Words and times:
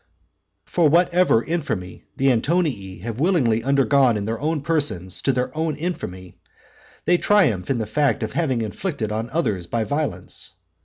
For 0.65 0.89
whatever 0.89 1.43
infamy 1.43 2.05
the 2.17 2.31
Antonii 2.31 3.01
have 3.01 3.19
willingly 3.19 3.63
undergone 3.63 4.17
in 4.17 4.25
their 4.25 4.39
own 4.41 4.61
persons 4.61 5.21
to 5.21 5.31
their 5.31 5.55
own 5.55 5.75
infamy, 5.75 6.39
they 7.05 7.19
triumph 7.19 7.69
in 7.69 7.77
the 7.77 7.85
fact 7.85 8.23
of 8.23 8.33
having 8.33 8.63
inflicted 8.63 9.11
on 9.11 9.29
others 9.29 9.67
by 9.67 9.83
violence. 9.83 10.53